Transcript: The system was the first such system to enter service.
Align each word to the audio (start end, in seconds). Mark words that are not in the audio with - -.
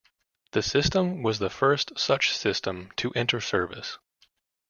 The 0.53 0.63
system 0.63 1.21
was 1.21 1.37
the 1.37 1.51
first 1.51 1.99
such 1.99 2.35
system 2.35 2.89
to 2.97 3.11
enter 3.13 3.39
service. 3.39 3.99